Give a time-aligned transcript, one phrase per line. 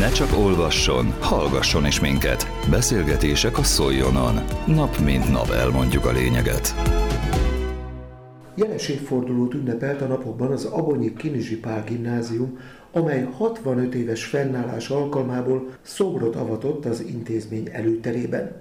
[0.00, 2.46] Ne csak olvasson, hallgasson is minket.
[2.70, 4.34] Beszélgetések a Szoljonon.
[4.66, 6.74] Nap mint nap elmondjuk a lényeget.
[8.54, 12.58] Jeles évfordulót ünnepelt a napokban az Abonyi Kinizsi Pál Gimnázium,
[12.92, 18.52] amely 65 éves fennállás alkalmából szobrot avatott az intézmény előterében.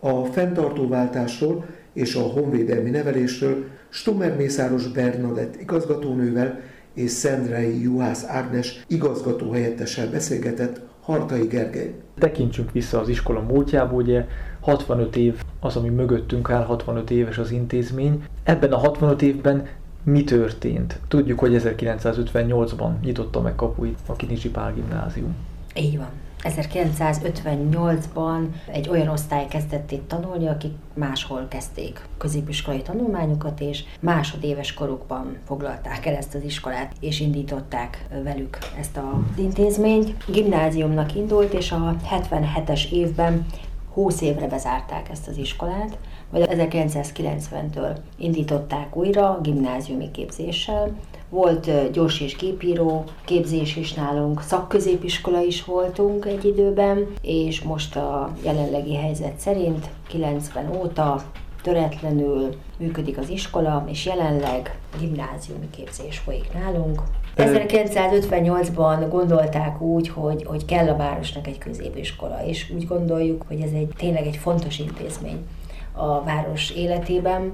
[0.00, 6.60] A fenntartóváltásról és a honvédelmi nevelésről Stummer Mészáros Bernadett igazgatónővel
[6.94, 11.94] és Szendrei Juhász Ágnes igazgató helyettessel beszélgetett Hartai Gergely.
[12.18, 14.26] Tekintsünk vissza az iskola múltjába, ugye
[14.60, 18.24] 65 év az, ami mögöttünk áll, 65 éves az intézmény.
[18.42, 19.66] Ebben a 65 évben
[20.02, 21.00] mi történt?
[21.08, 25.36] Tudjuk, hogy 1958-ban nyitotta meg kapuit a Kinizsi Pál gimnázium.
[25.78, 26.10] Így van.
[26.42, 35.36] 1958-ban egy olyan osztály kezdett itt tanulni, akik máshol kezdték középiskolai tanulmányokat, és másodéves korukban
[35.46, 40.24] foglalták el ezt az iskolát, és indították velük ezt az intézményt.
[40.26, 43.46] Gimnáziumnak indult, és a 77-es évben
[43.92, 45.98] 20 évre bezárták ezt az iskolát,
[46.30, 50.96] vagy 1990-től indították újra gimnáziumi képzéssel,
[51.28, 58.32] volt gyors és képíró képzés is nálunk, szakközépiskola is voltunk egy időben, és most a
[58.44, 61.22] jelenlegi helyzet szerint 90 óta
[61.62, 67.02] töretlenül működik az iskola, és jelenleg gimnáziumi képzés folyik nálunk.
[67.36, 73.70] 1958-ban gondolták úgy, hogy, hogy kell a városnak egy középiskola, és úgy gondoljuk, hogy ez
[73.72, 75.46] egy tényleg egy fontos intézmény
[75.98, 77.52] a város életében.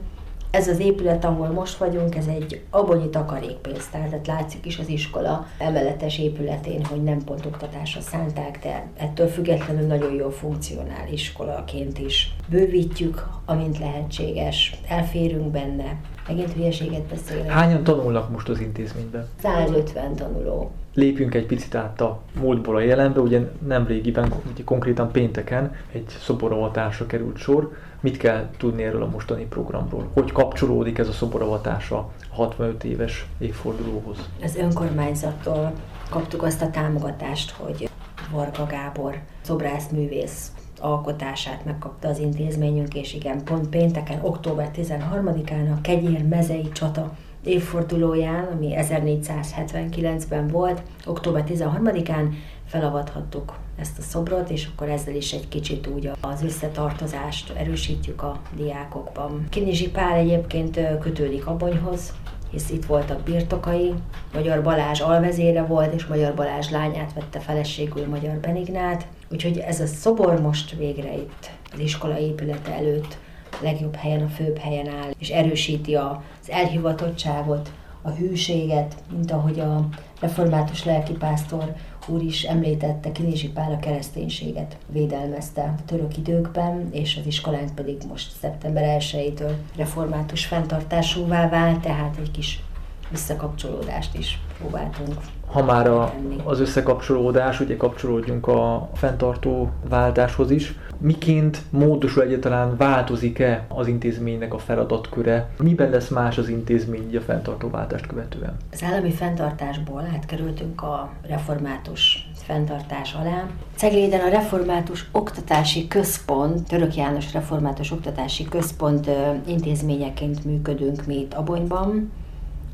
[0.51, 5.47] Ez az épület, ahol most vagyunk, ez egy abonyi takarékpénztár, tehát látszik is az iskola
[5.59, 12.35] emeletes épületén, hogy nem pont oktatásra szánták, de ettől függetlenül nagyon jól funkcionál iskolaként is.
[12.49, 17.51] Bővítjük, amint lehetséges, elférünk benne, megint hülyeséget beszélek.
[17.51, 19.29] Hányan tanulnak most az intézményben?
[19.43, 20.71] 150 tanuló.
[20.95, 26.05] Lépjünk egy picit át a múltból a jelenbe, ugye nem régiben, ugye konkrétan pénteken egy
[26.09, 27.73] szoborovatásra került sor.
[28.01, 30.09] Mit kell tudni erről a mostani programról?
[30.13, 34.19] Hogy kapcsolódik ez a szoboravatás a 65 éves évfordulóhoz?
[34.43, 35.73] Az önkormányzattól
[36.09, 37.89] kaptuk azt a támogatást, hogy
[38.31, 40.53] Varga Gábor szobrászművész
[40.85, 48.49] alkotását megkapta az intézményünk, és igen, pont pénteken, október 13-án a Kegyér mezei csata évfordulóján,
[48.53, 52.29] ami 1479-ben volt, október 13-án
[52.67, 58.41] felavathattuk ezt a szobrot, és akkor ezzel is egy kicsit úgy az összetartozást erősítjük a
[58.57, 59.47] diákokban.
[59.51, 62.13] Kinizsi Pál egyébként kötődik Abonyhoz,
[62.51, 63.95] hisz itt voltak birtokai,
[64.35, 69.87] Magyar Balázs alvezére volt, és Magyar Balázs lányát vette feleségül Magyar Benignát, úgyhogy ez a
[69.87, 73.19] szobor most végre itt az iskola épülete előtt
[73.61, 77.73] legjobb helyen, a főbb helyen áll, és erősíti az elhivatottságot,
[78.07, 79.89] a hűséget, mint ahogy a
[80.21, 81.75] református lelkipásztor
[82.07, 87.97] úr is említette, Kinizsi Pál a kereszténységet védelmezte a török időkben, és az iskolánk pedig
[88.09, 92.63] most szeptember 1-től református fenntartásúvá vált, tehát egy kis
[93.11, 95.15] visszakapcsolódást is próbáltunk.
[95.47, 100.75] Ha már a, az összekapcsolódás, ugye kapcsolódjunk a fenntartó váltáshoz is.
[100.99, 105.49] Miként módosul egyáltalán, változik-e az intézménynek a feladatköre?
[105.63, 108.57] Miben lesz más az intézmény a fenntartó váltást követően?
[108.73, 113.47] Az állami fenntartásból átkerültünk a református fenntartás alá.
[113.77, 119.11] Cegléden a Református Oktatási Központ, Török János Református Oktatási Központ
[119.47, 122.13] intézményeként működünk mi itt Abonyban,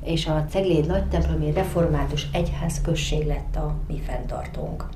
[0.05, 4.88] és a Cegléd nagy templomi református egyház község lett a mi fenntartónk.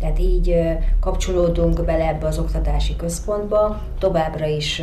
[0.00, 0.54] Tehát így
[1.00, 4.82] kapcsolódunk bele ebbe az oktatási központba, továbbra is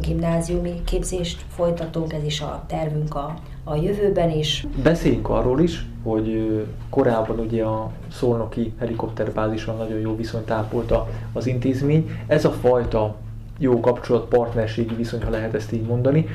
[0.00, 4.66] gimnáziumi képzést folytatunk, ez is a tervünk a, a jövőben is.
[4.82, 6.60] Beszéljünk arról is, hogy
[6.90, 12.10] korábban ugye a szolnoki helikopterbázison nagyon jó viszonyt ápolta az intézmény.
[12.26, 13.16] Ez a fajta
[13.58, 16.26] jó kapcsolat, partnerségi viszony, ha lehet ezt így mondani,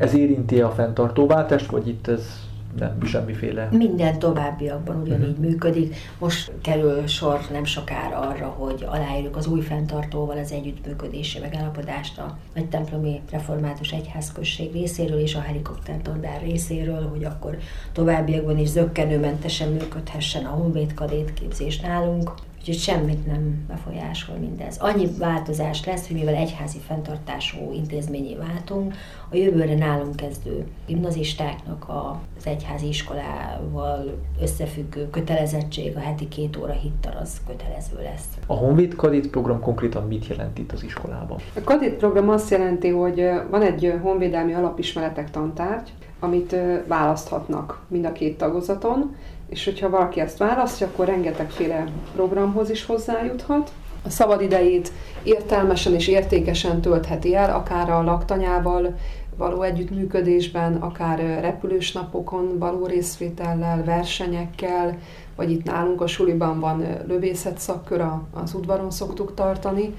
[0.00, 3.68] ez érinti a fenntartóváltást, vagy itt ez nem semmiféle?
[3.70, 5.44] Minden továbbiakban ugyanígy uh-huh.
[5.44, 5.96] működik.
[6.18, 12.38] Most kerül sor nem sokára arra, hogy aláírjuk az új fenntartóval az együttműködési megállapodást a
[12.54, 17.58] Nagy Templomi Református Egyházközség részéről és a helikoptertandár részéről, hogy akkor
[17.92, 22.32] továbbiakban is zöggenőmentesen működhessen a Honvéd kadét képzés nálunk.
[22.60, 24.76] Úgyhogy semmit nem befolyásol mindez.
[24.78, 28.94] Annyi változás lesz, hogy mivel egyházi fenntartású intézményé váltunk,
[29.30, 37.16] a jövőre nálunk kezdő gimnazistáknak az egyházi iskolával összefüggő kötelezettség, a heti két óra hittar
[37.20, 38.28] az kötelező lesz.
[38.46, 41.38] A Honvéd Kadit program konkrétan mit jelent itt az iskolában?
[41.54, 46.56] A Kadit program azt jelenti, hogy van egy honvédelmi alapismeretek tantárgy, amit
[46.86, 49.14] választhatnak mind a két tagozaton,
[49.50, 53.72] és hogyha valaki ezt választja, akkor rengetegféle programhoz is hozzájuthat.
[54.04, 54.92] A szabad idejét
[55.22, 58.94] értelmesen és értékesen töltheti el, akár a laktanyával
[59.36, 64.98] való együttműködésben, akár repülős napokon való részvétellel, versenyekkel,
[65.36, 69.94] vagy itt nálunk a suliban van lövészet szakkör, az udvaron szoktuk tartani,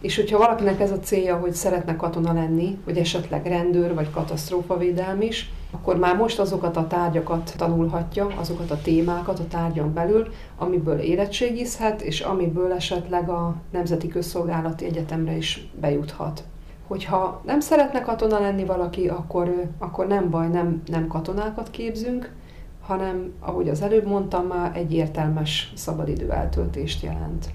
[0.00, 5.20] és hogyha valakinek ez a célja, hogy szeretne katona lenni, vagy esetleg rendőr, vagy katasztrófavédelm
[5.20, 10.28] is, akkor már most azokat a tárgyakat tanulhatja, azokat a témákat a tárgyon belül,
[10.58, 16.44] amiből érettségizhet, és amiből esetleg a Nemzeti Közszolgálati Egyetemre is bejuthat.
[16.86, 22.32] Hogyha nem szeretne katona lenni valaki, akkor, akkor nem baj, nem, nem katonákat képzünk,
[22.80, 27.48] hanem, ahogy az előbb mondtam már, egy értelmes szabadidő eltöltést jelent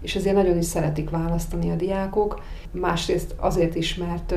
[0.00, 2.42] és ezért nagyon is szeretik választani a diákok.
[2.70, 4.34] Másrészt azért is, mert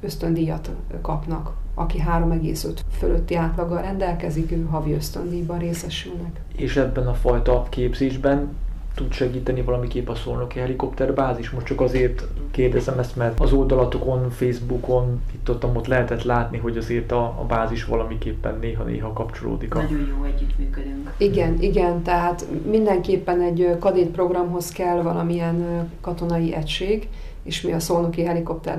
[0.00, 0.70] ösztöndíjat
[1.02, 1.52] kapnak.
[1.74, 6.40] Aki 3,5 fölötti átlaggal rendelkezik, ő havi ösztöndíjban részesülnek.
[6.56, 8.56] És ebben a fajta képzésben
[8.94, 11.50] tud segíteni valamiképp a szolnoki helikopterbázis?
[11.50, 12.26] Most csak azért
[12.60, 17.44] kérdezem ezt, mert az oldalatokon, Facebookon, itt ott, ott lehetett látni, hogy azért a, a
[17.48, 19.74] bázis valamiképpen néha-néha kapcsolódik.
[19.74, 19.82] A...
[19.82, 21.12] Nagyon jó együttműködünk.
[21.16, 27.08] Igen, igen, tehát mindenképpen egy kadét programhoz kell valamilyen katonai egység,
[27.42, 28.28] és mi a Szolnoki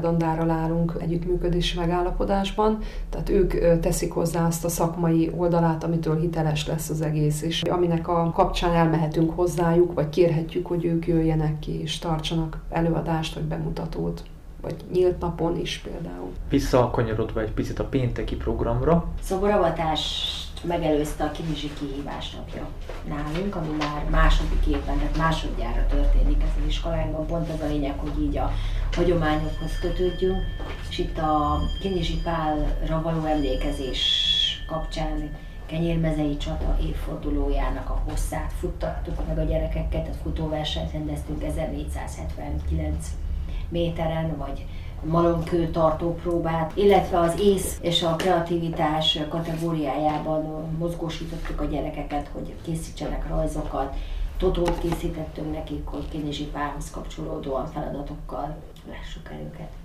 [0.01, 2.77] Dandára állunk együttműködési megállapodásban,
[3.09, 8.07] tehát ők teszik hozzá azt a szakmai oldalát, amitől hiteles lesz az egész, és aminek
[8.07, 14.23] a kapcsán elmehetünk hozzájuk, vagy kérhetjük, hogy ők jöjjenek ki és tartsanak előadást vagy bemutatót
[14.61, 16.31] vagy nyílt napon is például.
[16.49, 19.07] Visszakanyarodva egy picit a pénteki programra.
[19.21, 20.01] Szoboravatás
[20.63, 22.67] megelőzte a Kinizsi kihívás napja
[23.07, 27.25] nálunk, ami már második évben, tehát másodjára történik ez az iskolánkban.
[27.25, 28.51] Pont ez a lényeg, hogy így a
[28.95, 30.43] hagyományokhoz kötődjünk,
[30.89, 34.03] és itt a Kinizsi Pálra való emlékezés
[34.67, 43.07] kapcsán Kenyérmezei csata évfordulójának a hosszát futtattuk meg a gyerekeket, tehát futóversenyt rendeztünk 1479
[43.71, 44.65] méteren, vagy
[45.03, 53.27] malomkő tartó próbát, illetve az ész és a kreativitás kategóriájában mozgósítottuk a gyerekeket, hogy készítsenek
[53.27, 53.95] rajzokat,
[54.38, 58.56] totót készítettünk nekik, hogy párhoz kapcsolódóan feladatokkal
[58.89, 59.81] lássuk el őket.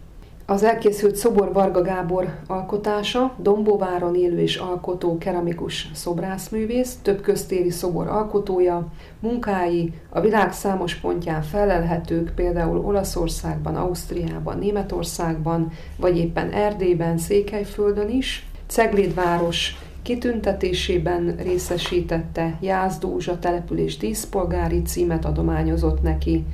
[0.49, 8.07] Az elkészült szobor Varga Gábor alkotása, Dombóváron élő és alkotó keramikus szobrászművész, több köztéri szobor
[8.07, 8.87] alkotója,
[9.21, 18.47] munkái a világ számos pontján felelhetők, például Olaszországban, Ausztriában, Németországban, vagy éppen Erdélyben, Székelyföldön is.
[18.67, 26.45] Cegléd város kitüntetésében részesítette Jászdózsa település díszpolgári címet adományozott neki,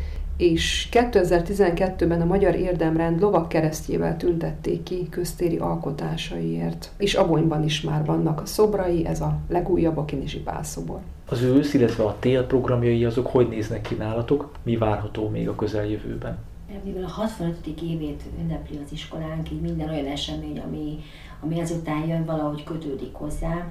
[0.42, 6.90] és 2012-ben a Magyar Érdemrend lovak keresztjével tüntették ki köztéri alkotásaiért.
[6.96, 11.00] És Abonyban is már vannak a szobrai, ez a legújabb a Kinizsi Pálszobor.
[11.28, 14.52] Az ősz, illetve a tél programjai azok hogy néznek ki nálatok?
[14.62, 16.38] Mi várható még a közeljövőben?
[16.84, 17.56] Mivel a 65.
[17.82, 20.98] évét ünnepli az iskolánk, így minden olyan esemény, ami,
[21.40, 23.66] ami ezután jön, valahogy kötődik hozzá.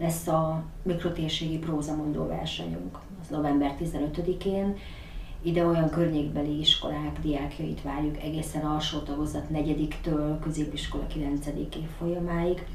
[0.00, 4.76] Lesz a mikrotérségi prózamondó versenyünk, az november 15-én,
[5.44, 11.46] ide olyan környékbeli iskolák diákjait várjuk egészen alsó tagozat negyediktől középiskola 9.
[11.56, 12.66] év folyamáig,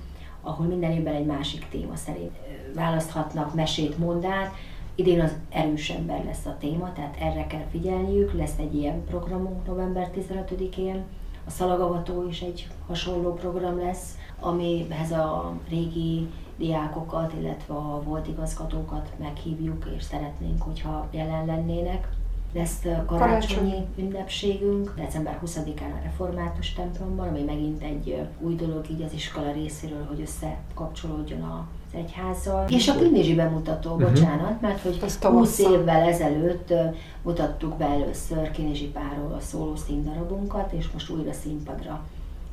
[0.42, 2.38] ahol minden évben egy másik téma szerint
[2.76, 4.54] választhatnak mesét, mondát.
[4.96, 9.66] Idén az erős ember lesz a téma, tehát erre kell figyelniük, lesz egy ilyen programunk
[9.66, 11.04] november 15-én.
[11.46, 16.28] A szalagavató is egy hasonló program lesz, amihez a régi
[16.58, 22.08] diákokat, illetve a volt igazgatókat meghívjuk, és szeretnénk, hogyha jelen lennének
[22.54, 29.14] lesz karácsonyi ünnepségünk, december 20-án a református templomban, ami megint egy új dolog így az
[29.14, 32.68] iskola részéről, hogy összekapcsolódjon a az egyházzal.
[32.70, 34.10] És a Kinizsi bemutató, uh-huh.
[34.10, 36.74] bocsánat, mert hogy 20 évvel ezelőtt
[37.22, 42.06] mutattuk be először Kinizsi Páról a szóló színdarabunkat, és most újra színpadra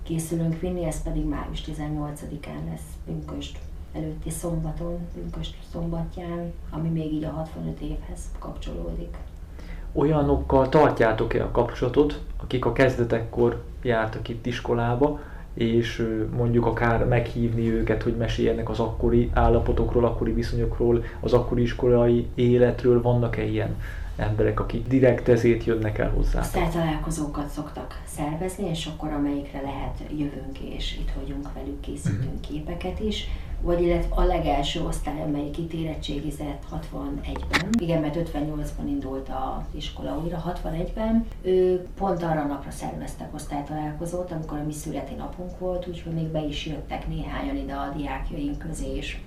[0.02, 3.58] készülünk vinni, ez pedig május 18-án lesz pünköst
[3.92, 9.16] előtti szombaton, pünköst szombatján, ami még így a 65 évhez kapcsolódik
[9.96, 15.20] olyanokkal tartjátok-e a kapcsolatot, akik a kezdetekkor jártak itt iskolába,
[15.54, 22.26] és mondjuk akár meghívni őket, hogy meséljenek az akkori állapotokról, akkori viszonyokról, az akkori iskolai
[22.34, 23.76] életről, vannak-e ilyen
[24.16, 26.42] emberek, akik direkt ezért jönnek el hozzá.
[26.72, 32.40] találkozókat szoktak szervezni, és akkor amelyikre lehet jövünk, és itt vagyunk velük, készítünk uh-huh.
[32.40, 33.28] képeket is
[33.60, 37.68] vagy illetve a legelső osztály, amelyik itt érettségizett 61-ben.
[37.80, 41.26] Igen, mert 58-ban indult a iskola újra, 61-ben.
[41.42, 46.26] Ő pont arra a napra szerveztek osztálytalálkozót, amikor a mi születi napunk volt, úgyhogy még
[46.26, 49.18] be is jöttek néhányan ide a diákjaink közé, és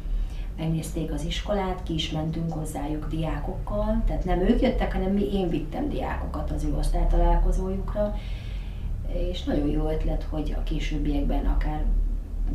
[0.59, 5.49] megnézték az iskolát, ki is mentünk hozzájuk diákokkal, tehát nem ők jöttek, hanem mi, én
[5.49, 8.15] vittem diákokat az ő osztálytalálkozójukra,
[9.13, 11.85] és nagyon jó ötlet, hogy a későbbiekben akár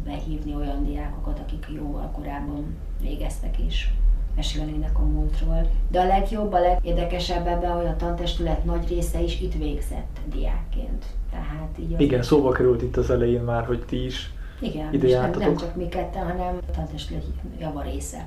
[0.05, 3.93] behívni olyan diákokat, akik jóval korábban végeztek is
[4.37, 5.71] mesélnének a múltról.
[5.91, 11.05] De a legjobb, a legérdekesebb ebben, hogy a tantestület nagy része is itt végzett diákként.
[11.31, 14.33] Tehát így Igen, szóba került itt az elején már, hogy ti is
[14.65, 17.25] igen, ide nem, nem csak mi ketten, hanem a tantestület
[17.61, 18.27] java része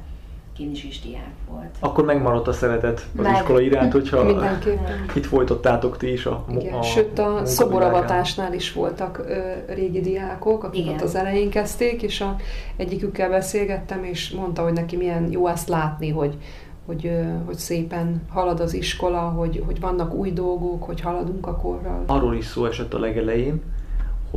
[0.60, 1.76] is is diák volt.
[1.80, 3.34] Akkor megmaradt a szeretet az Meg.
[3.34, 5.06] iskola iránt, hogyha Mindenképpen.
[5.16, 6.74] itt folytattátok ti is a, Igen.
[6.74, 10.94] a Sőt, a szoboravatásnál is voltak ö, régi diákok, akik Igen.
[10.94, 12.36] ott az elején kezdték, és a,
[12.76, 16.38] egyikükkel beszélgettem, és mondta, hogy neki milyen jó ezt látni, hogy,
[16.86, 17.12] hogy,
[17.46, 22.04] hogy szépen halad az iskola, hogy, hogy vannak új dolgok, hogy haladunk a korral.
[22.06, 23.62] Arról is szó esett a legelején,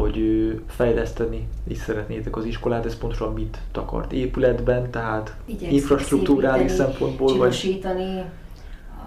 [0.01, 7.37] hogy fejleszteni is szeretnétek az iskolát, ez pontosan mit takart épületben, tehát Igyekszem infrastruktúrális szempontból?
[7.37, 7.81] Vagy...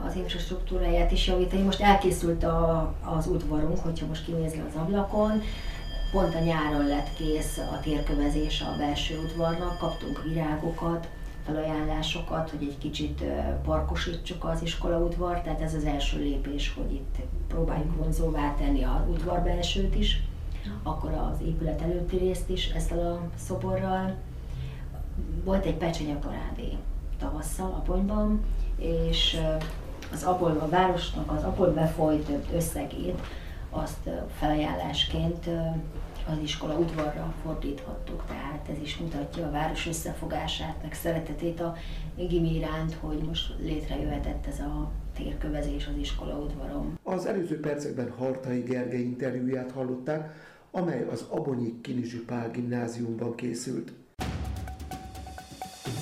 [0.08, 1.62] az infrastruktúráját is javítani.
[1.62, 5.42] Most elkészült a, az udvarunk, hogyha most kinézni az ablakon,
[6.12, 11.08] pont a nyáron lett kész a térkövezés a belső udvarnak, kaptunk virágokat,
[11.46, 13.24] felajánlásokat, hogy egy kicsit
[13.66, 17.16] parkosítsuk az iskola udvar, tehát ez az első lépés, hogy itt
[17.48, 20.22] próbáljuk vonzóvá tenni az udvar belsőt is
[20.84, 24.16] akkor az épület előtti részt is ezzel a szoborral.
[25.44, 26.78] Volt egy pecsenye parádé
[27.20, 28.44] tavasszal Aponyban,
[28.78, 29.38] és
[30.14, 33.22] az Apol, a városnak az Apol befolyt összegét
[33.70, 35.50] azt felajánlásként
[36.28, 41.76] az iskola udvarra fordíthattuk, tehát ez is mutatja a város összefogását, meg szeretetét a
[42.16, 47.00] gimi iránt, hogy most létrejöhetett ez a térkövezés az iskola udvaron.
[47.04, 50.34] Az előző percekben Hartai Gergely interjúját hallották,
[50.76, 53.94] amely az Abonyi Kinizsi Pál gimnáziumban készült.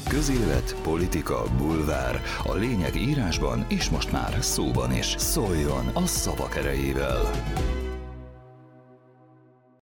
[0.09, 2.21] Közélet, politika, bulvár.
[2.43, 5.15] A lényeg írásban és most már szóban is.
[5.17, 7.31] Szóljon a szavak erejével!